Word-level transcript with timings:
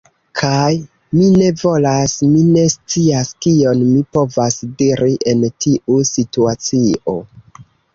Kaj, 0.39 0.69
mi 1.19 1.27
ne 1.41 1.49
volas... 1.63 2.15
mi 2.31 2.41
ne 2.55 2.65
scias 2.77 3.31
kion 3.45 3.87
mi 3.93 4.03
povas 4.19 4.61
diri 4.83 5.15
en 5.37 5.49
tiu 5.69 6.05
situacio. 6.17 7.21